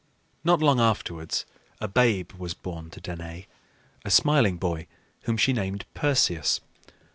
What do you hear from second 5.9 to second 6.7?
Perseus.